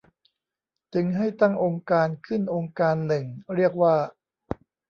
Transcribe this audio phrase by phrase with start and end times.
[0.93, 3.95] จึงให้ตั้งองค์การณ์ขึ้นองค์การณ์หนึ่งเรียกว่า